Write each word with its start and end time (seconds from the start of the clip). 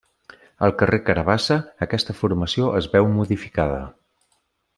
Al 0.67 0.71
carrer 0.77 0.99
Carabassa, 1.09 1.57
aquesta 1.87 2.15
formació 2.23 2.73
es 2.81 2.89
veu 2.97 3.11
modificada. 3.19 3.79